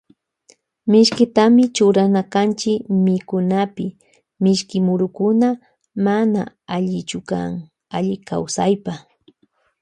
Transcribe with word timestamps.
Mishkitami 0.91 1.63
churana 1.75 2.21
kanchi 2.33 2.73
mikunapi 3.05 3.87
mishki 4.43 4.77
murukuna 4.85 5.49
mana 6.05 6.41
allichukan 6.75 7.51
alli 7.95 8.15
kawsaypa. 8.27 8.93